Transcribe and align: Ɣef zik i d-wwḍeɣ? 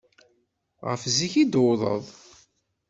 Ɣef 0.87 1.01
zik 1.15 1.33
i 1.43 1.45
d-wwḍeɣ? 1.45 2.03